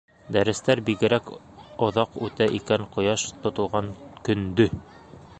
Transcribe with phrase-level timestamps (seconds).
[0.35, 1.27] Дәрестәр бигерәк
[1.87, 3.91] оҙаҡ үтә икән ҡояш тотолған
[4.29, 4.67] көндө!